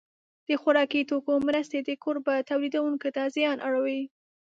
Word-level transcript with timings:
د 0.47 0.49
خوراکي 0.61 1.01
توکو 1.09 1.33
مرستې 1.47 1.79
د 1.83 1.89
کوربه 2.03 2.35
تولیدوونکو 2.49 3.07
ته 3.15 3.23
زیان 3.35 3.57
اړوي. 3.67 4.01